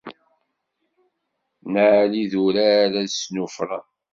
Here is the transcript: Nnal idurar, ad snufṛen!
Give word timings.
Nnal 1.63 2.11
idurar, 2.23 2.91
ad 3.01 3.09
snufṛen! 3.11 3.85